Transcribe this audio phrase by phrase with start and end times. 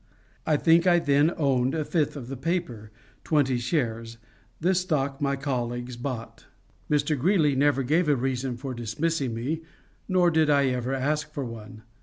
[0.47, 2.89] I think I then owned a fifth of the paper
[3.23, 4.17] twenty shares;
[4.59, 6.45] this stock my colleagues bought.
[6.89, 7.15] Mr.
[7.15, 9.61] Greeley never gave a reason for dismissing me,
[10.07, 11.83] nor did I ever ask for one.